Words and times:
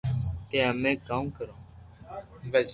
ڪي 0.49 0.57
امي 0.69 0.91
ڪاو 1.07 1.23
ڪرو 1.37 1.55